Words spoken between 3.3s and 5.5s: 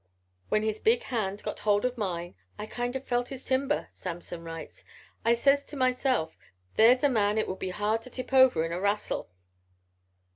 timber," Samson writes. "I